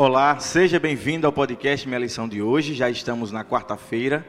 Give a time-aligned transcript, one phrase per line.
[0.00, 2.72] Olá, seja bem-vindo ao podcast Minha Lição de hoje.
[2.72, 4.24] Já estamos na quarta-feira,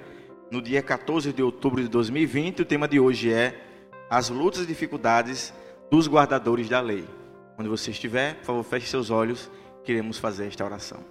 [0.50, 2.64] no dia 14 de outubro de 2020.
[2.64, 3.56] O tema de hoje é
[4.10, 5.54] as lutas e dificuldades
[5.92, 7.06] dos guardadores da lei.
[7.56, 9.48] Onde você estiver, por favor, feche seus olhos.
[9.84, 11.06] Queremos fazer esta oração.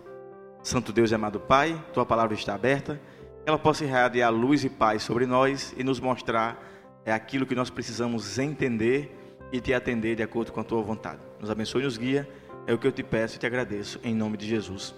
[0.61, 3.01] Santo Deus e amado Pai, tua palavra está aberta.
[3.47, 6.61] Ela possa irradiar luz e paz sobre nós e nos mostrar
[7.05, 9.17] é aquilo que nós precisamos entender
[9.53, 11.21] e te atender de acordo com a tua vontade.
[11.39, 12.29] Nos abençoe e nos guia.
[12.69, 14.95] É o que eu te peço e te agradeço, em nome de Jesus.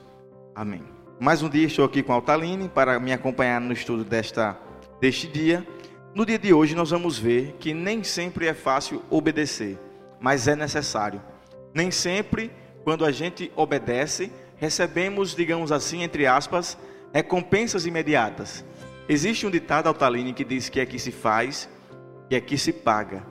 [0.57, 0.83] Amém.
[1.21, 4.59] Mais um dia estou aqui com a Altaline para me acompanhar no estudo desta,
[5.01, 5.65] deste dia.
[6.13, 9.79] No dia de hoje nós vamos ver que nem sempre é fácil obedecer,
[10.19, 11.23] mas é necessário.
[11.73, 12.51] Nem sempre,
[12.83, 16.77] quando a gente obedece, recebemos, digamos assim, entre aspas,
[17.15, 18.65] recompensas imediatas.
[19.09, 21.69] Existe um ditado, Altaline, que diz que é que se faz
[22.29, 23.25] e é que se paga.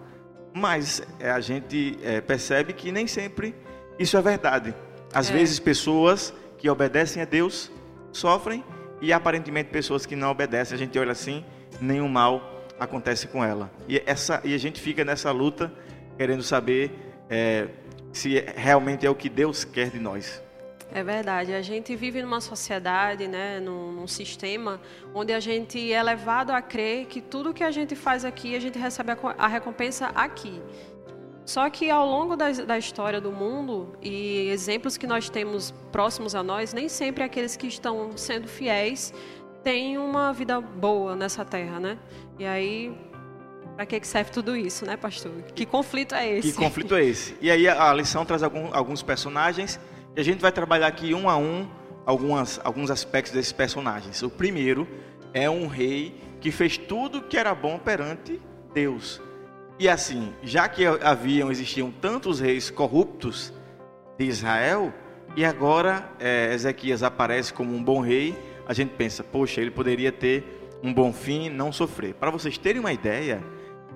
[0.54, 3.54] Mas é, a gente é, percebe que nem sempre
[4.00, 4.74] isso é verdade.
[5.14, 5.34] Às é.
[5.34, 7.70] vezes, pessoas que obedecem a Deus
[8.12, 8.64] sofrem
[9.02, 11.44] e aparentemente pessoas que não obedecem, a gente olha assim,
[11.80, 13.70] nenhum mal acontece com ela.
[13.88, 15.72] E, essa, e a gente fica nessa luta
[16.18, 16.92] querendo saber
[17.30, 17.68] é,
[18.12, 20.42] se realmente é o que Deus quer de nós.
[20.92, 21.54] É verdade.
[21.54, 24.82] A gente vive numa sociedade, né, num, num, sistema
[25.14, 28.60] onde a gente é levado a crer que tudo que a gente faz aqui, a
[28.60, 30.60] gente recebe a, a recompensa aqui.
[31.50, 36.36] Só que ao longo da, da, história do mundo e exemplos que nós temos próximos
[36.36, 39.12] a nós, nem sempre aqueles que estão sendo fiéis
[39.64, 41.98] têm uma vida boa nessa terra, né?
[42.38, 42.96] E aí,
[43.76, 45.32] para que serve tudo isso, né, pastor?
[45.56, 46.52] Que conflito é esse?
[46.52, 47.36] Que conflito é esse?
[47.42, 49.80] E aí a lição traz algum, alguns personagens
[50.16, 51.68] e a gente vai trabalhar aqui um a um
[52.06, 54.22] algumas, alguns aspectos desses personagens.
[54.22, 54.88] O primeiro
[55.34, 58.40] é um rei que fez tudo que era bom perante
[58.72, 59.20] Deus.
[59.80, 63.54] E assim, já que haviam, existiam tantos reis corruptos
[64.18, 64.94] de Israel,
[65.38, 68.36] e agora é, Ezequias aparece como um bom rei,
[68.68, 70.44] a gente pensa, poxa, ele poderia ter
[70.84, 72.14] um bom fim, não sofrer.
[72.14, 73.42] Para vocês terem uma ideia,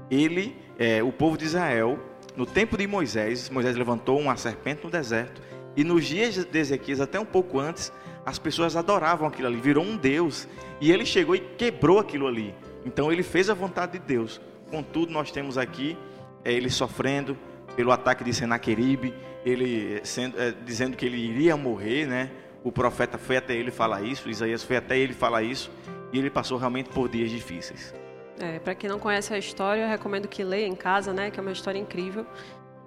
[0.09, 2.00] ele, é, o povo de Israel,
[2.38, 5.41] no tempo de Moisés, Moisés levantou uma serpente no deserto,
[5.75, 7.91] e nos dias de Ezequias, até um pouco antes,
[8.25, 10.47] as pessoas adoravam aquilo ali, virou um Deus,
[10.79, 12.56] e ele chegou e quebrou aquilo ali.
[12.85, 14.40] Então ele fez a vontade de Deus.
[14.73, 15.95] Contudo, nós temos aqui
[16.44, 17.38] é, ele sofrendo
[17.75, 19.13] pelo ataque de Senaqueribe,
[19.45, 22.31] ele sendo, é, dizendo que ele iria morrer, né?
[22.63, 25.69] O profeta foi até ele falar isso, Isaías foi até ele falar isso,
[26.11, 27.94] e ele passou realmente por dias difíceis.
[28.39, 31.29] É, para quem não conhece a história, eu recomendo que leia em casa, né?
[31.29, 32.25] Que é uma história incrível.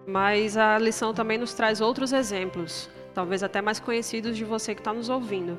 [0.05, 4.81] Mas a lição também nos traz outros exemplos, talvez até mais conhecidos de você que
[4.81, 5.57] está nos ouvindo.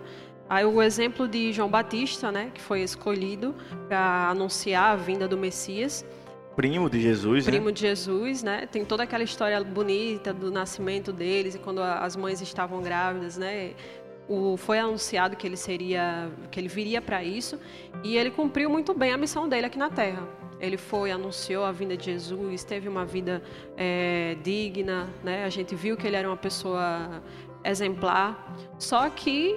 [0.49, 3.53] Aí o exemplo de João Batista, né, que foi escolhido
[3.87, 6.05] para anunciar a vinda do Messias
[6.57, 7.51] primo de Jesus, né?
[7.51, 7.71] primo né?
[7.71, 8.65] de Jesus, né?
[8.65, 13.73] Tem toda aquela história bonita do nascimento deles e quando as mães estavam grávidas, né?
[14.27, 17.59] O, foi anunciado que ele seria, que ele viria para isso
[18.03, 20.27] e ele cumpriu muito bem a missão dele aqui na Terra.
[20.59, 23.43] Ele foi, anunciou a vinda de Jesus, teve uma vida
[23.77, 25.45] é, digna, né?
[25.45, 27.21] A gente viu que ele era uma pessoa
[27.63, 28.57] exemplar.
[28.79, 29.55] Só que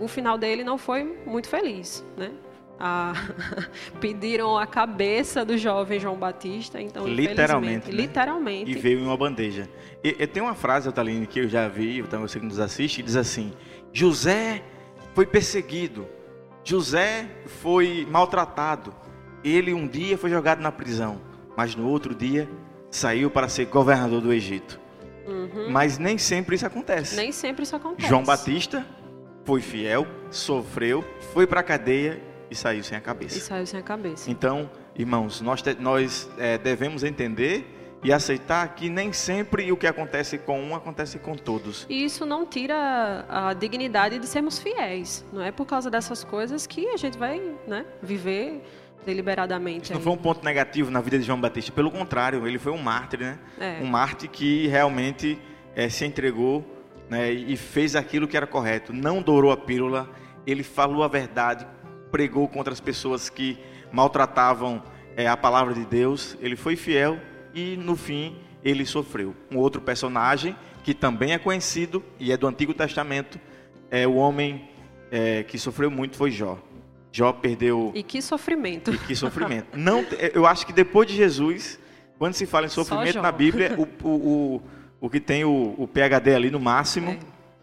[0.00, 2.32] o final dele não foi muito feliz, né?
[2.78, 3.12] a,
[4.00, 6.80] pediram a cabeça do jovem João Batista.
[6.80, 7.90] Então, literalmente.
[7.90, 8.02] Né?
[8.02, 8.70] Literalmente.
[8.70, 9.68] E veio em uma bandeja.
[10.02, 13.02] E, e tem uma frase, Otaline, que eu já vi, então você que nos assiste,
[13.02, 13.52] diz assim:
[13.92, 14.62] José
[15.14, 16.06] foi perseguido,
[16.64, 18.94] José foi maltratado.
[19.44, 21.20] Ele um dia foi jogado na prisão,
[21.56, 22.48] mas no outro dia
[22.90, 24.80] saiu para ser governador do Egito.
[25.26, 25.70] Uhum.
[25.70, 27.16] Mas nem sempre isso acontece.
[27.16, 28.08] Nem sempre isso acontece.
[28.08, 28.84] João Batista
[29.46, 32.20] foi fiel, sofreu, foi para a cadeia
[32.50, 33.38] e saiu sem a cabeça.
[33.38, 34.28] E saiu sem a cabeça.
[34.28, 37.64] Então, irmãos, nós, nós é, devemos entender
[38.02, 41.86] e aceitar que nem sempre o que acontece com um acontece com todos.
[41.88, 45.24] E isso não tira a dignidade de sermos fiéis.
[45.32, 48.62] Não é por causa dessas coisas que a gente vai né, viver
[49.04, 49.84] deliberadamente.
[49.84, 51.70] Isso não foi um ponto negativo na vida de João Batista.
[51.70, 53.38] Pelo contrário, ele foi um mártir, né?
[53.60, 53.78] É.
[53.80, 55.38] Um mártir que realmente
[55.76, 56.75] é, se entregou
[57.08, 58.92] né, e fez aquilo que era correto.
[58.92, 60.08] Não dourou a pílula.
[60.46, 61.66] Ele falou a verdade,
[62.10, 63.58] pregou contra as pessoas que
[63.92, 64.82] maltratavam
[65.16, 66.36] é, a palavra de Deus.
[66.40, 67.18] Ele foi fiel
[67.54, 69.34] e no fim ele sofreu.
[69.50, 73.40] Um outro personagem que também é conhecido e é do Antigo Testamento
[73.90, 74.68] é o homem
[75.10, 76.58] é, que sofreu muito foi Jó.
[77.12, 77.92] Jó perdeu.
[77.94, 78.92] E que sofrimento.
[78.92, 79.76] E que sofrimento.
[79.76, 80.04] Não,
[80.34, 81.78] eu acho que depois de Jesus,
[82.18, 84.62] quando se fala em sofrimento na Bíblia, o, o, o,
[85.00, 87.10] o que tem o, o PhD ali no máximo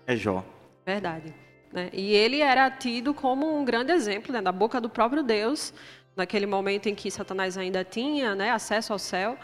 [0.07, 0.43] é, é Jó.
[0.85, 1.33] Verdade.
[1.71, 1.89] Né?
[1.91, 5.73] E ele era tido como um grande exemplo né, da boca do próprio Deus,
[6.15, 9.37] naquele momento em que Satanás ainda tinha né, acesso ao céu.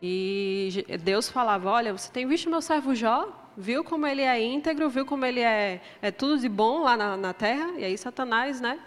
[0.00, 3.42] E Deus falava: Olha, você tem visto meu servo Jó?
[3.56, 7.16] viu como ele é íntegro, viu como ele é, é tudo de bom lá na,
[7.16, 8.78] na terra, e aí Satanás, né?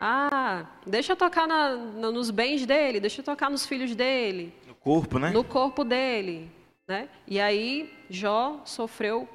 [0.00, 4.54] Ah, deixa eu tocar na, nos bens dele, deixa eu tocar nos filhos dele.
[4.66, 5.30] No corpo, né?
[5.30, 6.50] No corpo dele,
[6.88, 7.08] né?
[7.26, 9.28] E aí Jó sofreu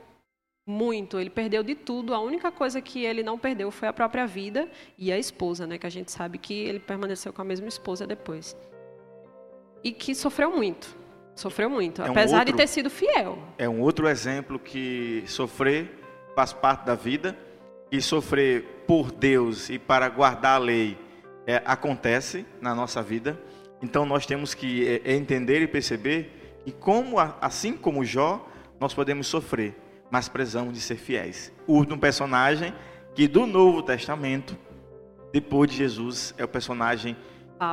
[0.65, 2.13] muito, ele perdeu de tudo.
[2.13, 4.67] A única coisa que ele não perdeu foi a própria vida
[4.97, 5.77] e a esposa, né?
[5.77, 8.57] Que a gente sabe que ele permaneceu com a mesma esposa depois.
[9.83, 11.03] E que sofreu muito.
[11.35, 13.39] Sofreu muito, é apesar um outro, de ter sido fiel.
[13.57, 15.89] É um outro exemplo que sofrer
[16.35, 17.35] faz parte da vida
[17.91, 20.95] e sofrer por Deus e para guardar a lei
[21.47, 23.39] é, acontece na nossa vida.
[23.81, 28.45] Então nós temos que é entender e perceber que como assim como Jó,
[28.79, 29.75] nós podemos sofrer
[30.13, 31.51] mas precisamos de ser fiéis.
[31.65, 32.71] O último personagem
[33.15, 34.55] que do Novo Testamento,
[35.31, 37.17] depois de Jesus, é o personagem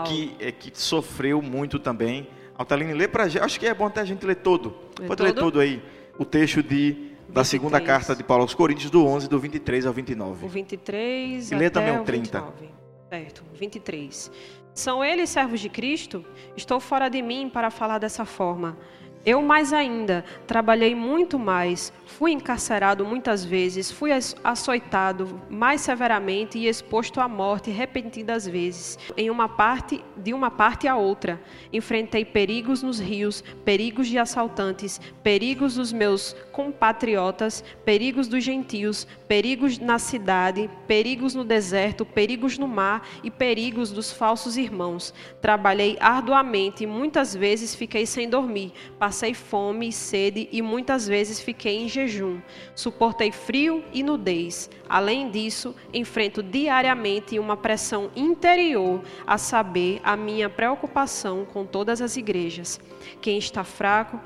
[0.06, 2.26] que, é, que sofreu muito também.
[2.56, 3.42] Altaline, lê para gente.
[3.42, 4.75] Acho que é bom até a gente ler todo.
[4.98, 5.26] Lê Pode todo?
[5.26, 5.82] ler todo aí.
[6.19, 6.92] O texto de,
[7.28, 7.46] da 23.
[7.46, 10.46] segunda carta de Paulo aos Coríntios, do 11, do 23 ao 29.
[10.46, 12.40] O 23 e lê também o 30.
[12.40, 12.70] 29.
[13.10, 14.31] Certo, 23.
[14.80, 16.24] São eles servos de Cristo?
[16.56, 18.78] Estou fora de mim para falar dessa forma.
[19.25, 24.11] Eu mais ainda, trabalhei muito mais, fui encarcerado muitas vezes, fui
[24.43, 30.88] açoitado mais severamente e exposto à morte repetidas vezes, em uma parte de uma parte
[30.88, 31.38] a outra.
[31.70, 39.78] Enfrentei perigos nos rios, perigos de assaltantes, perigos dos meus compatriotas, perigos dos gentios, perigos
[39.78, 45.12] na cidade, perigos no deserto, perigos no mar e perigos dos falsos irmãos.
[45.43, 48.73] Trabalhei arduamente e muitas vezes fiquei sem dormir
[49.10, 52.38] Passei fome e sede e muitas vezes fiquei em jejum.
[52.76, 54.70] Suportei frio e nudez.
[54.88, 62.16] Além disso, enfrento diariamente uma pressão interior, a saber, a minha preocupação com todas as
[62.16, 62.78] igrejas.
[63.20, 64.20] Quem está fraco,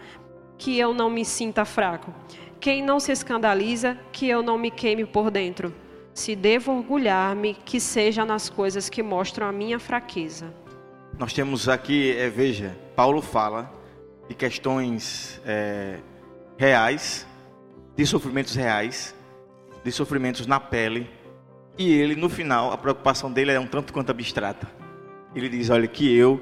[0.58, 2.12] que eu não me sinta fraco.
[2.60, 5.74] Quem não se escandaliza, que eu não me queime por dentro.
[6.12, 10.52] Se devo orgulhar-me, que seja nas coisas que mostram a minha fraqueza.
[11.18, 13.82] Nós temos aqui, é, veja, Paulo fala
[14.28, 15.98] de questões é,
[16.56, 17.26] reais,
[17.96, 19.14] de sofrimentos reais,
[19.84, 21.08] de sofrimentos na pele.
[21.76, 24.68] E ele, no final, a preocupação dele é um tanto quanto abstrata.
[25.34, 26.40] Ele diz: Olha, que eu,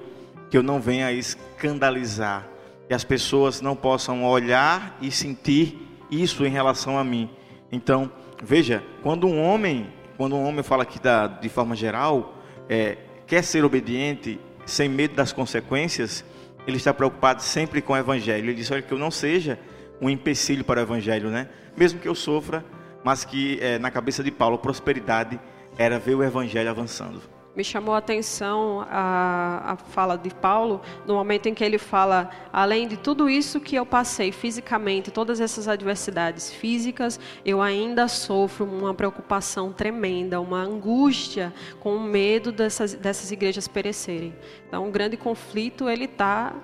[0.50, 2.46] que eu não venha escandalizar,
[2.86, 5.78] que as pessoas não possam olhar e sentir
[6.10, 7.30] isso em relação a mim.
[7.70, 8.12] Então,
[8.42, 12.34] veja, quando um homem, quando um homem fala aqui da, de forma geral,
[12.68, 16.22] é, quer ser obediente sem medo das consequências,
[16.66, 18.46] ele está preocupado sempre com o evangelho.
[18.46, 19.58] Ele diz: olha, que eu não seja
[20.00, 21.48] um empecilho para o evangelho, né?
[21.76, 22.64] Mesmo que eu sofra,
[23.04, 25.38] mas que é, na cabeça de Paulo, prosperidade
[25.78, 27.22] era ver o evangelho avançando.
[27.54, 32.30] Me chamou a atenção a, a fala de Paulo, no momento em que ele fala:
[32.50, 38.64] além de tudo isso que eu passei fisicamente, todas essas adversidades físicas, eu ainda sofro
[38.64, 44.34] uma preocupação tremenda, uma angústia com o medo dessas, dessas igrejas perecerem.
[44.66, 46.54] Então, um grande conflito ele está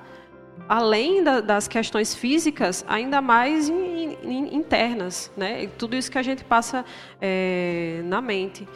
[0.67, 5.69] além da, das questões físicas, ainda mais in, in, internas, né?
[5.79, 6.84] Tudo isso que a gente passa
[7.20, 8.67] é, na mente.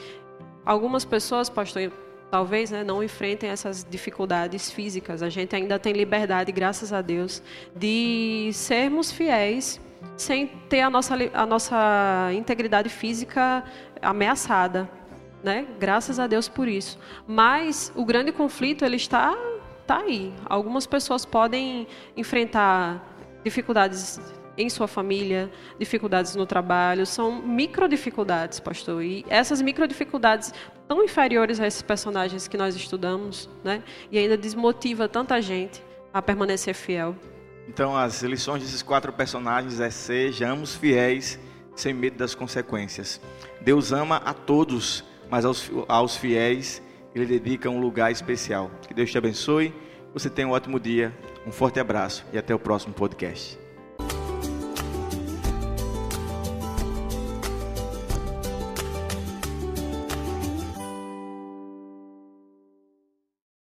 [0.65, 1.93] Algumas pessoas, pastor,
[2.31, 5.23] talvez né, não enfrentem essas dificuldades físicas.
[5.23, 7.43] A gente ainda tem liberdade, graças a Deus,
[7.77, 9.81] de sermos fiéis
[10.17, 13.65] sem ter a nossa, a nossa integridade física
[14.01, 14.89] ameaçada.
[15.43, 15.67] Né?
[15.79, 16.99] Graças a Deus por isso.
[17.27, 19.37] Mas o grande conflito ele está,
[19.81, 20.33] está aí.
[20.47, 21.87] Algumas pessoas podem
[22.17, 23.05] enfrentar
[23.45, 24.21] dificuldades
[24.57, 29.03] em sua família, dificuldades no trabalho, são micro dificuldades, pastor.
[29.03, 30.53] E essas micro dificuldades
[30.87, 33.83] tão inferiores a esses personagens que nós estudamos, né?
[34.11, 35.83] E ainda desmotiva tanta gente
[36.13, 37.17] a permanecer fiel.
[37.69, 41.39] Então, as lições desses quatro personagens é sejamos fiéis
[41.75, 43.21] sem medo das consequências.
[43.61, 46.83] Deus ama a todos, mas aos, aos fiéis
[47.15, 48.71] ele dedica um lugar especial.
[48.87, 49.73] Que Deus te abençoe.
[50.13, 51.17] Você tenha um ótimo dia,
[51.47, 53.62] um forte abraço e até o próximo podcast.